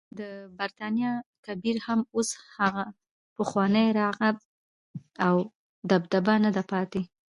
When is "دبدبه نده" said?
5.89-6.63